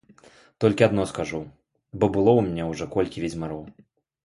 Толькі 0.63 0.85
адно 0.87 1.03
скажу, 1.11 1.41
бо 1.99 2.11
было 2.17 2.31
ў 2.35 2.41
мяне 2.49 2.63
ўжо 2.73 2.91
колькі 2.99 3.17
ведзьмароў. 3.27 3.63